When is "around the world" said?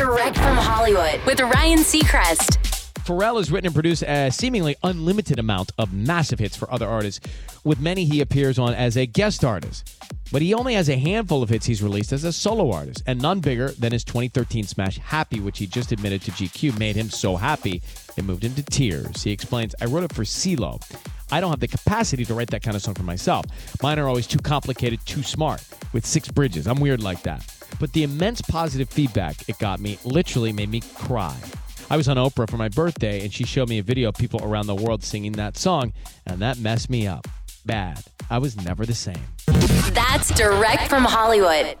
34.44-35.02